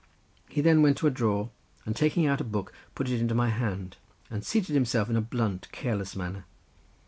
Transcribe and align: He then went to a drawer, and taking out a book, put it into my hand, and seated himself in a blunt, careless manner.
He 0.49 0.61
then 0.61 0.81
went 0.81 0.97
to 0.97 1.05
a 1.05 1.11
drawer, 1.11 1.51
and 1.85 1.95
taking 1.95 2.25
out 2.25 2.41
a 2.41 2.43
book, 2.43 2.73
put 2.95 3.07
it 3.07 3.19
into 3.19 3.35
my 3.35 3.49
hand, 3.49 3.97
and 4.31 4.43
seated 4.43 4.73
himself 4.73 5.11
in 5.11 5.15
a 5.15 5.21
blunt, 5.21 5.67
careless 5.71 6.15
manner. 6.15 6.45